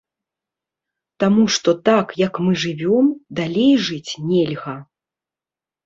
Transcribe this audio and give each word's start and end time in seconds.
Таму 1.23 1.43
што 1.57 1.69
так, 1.91 2.07
як 2.25 2.33
мы 2.47 2.51
жывём, 2.65 3.05
далей 3.43 3.71
жыць 3.87 4.11
нельга. 4.35 4.77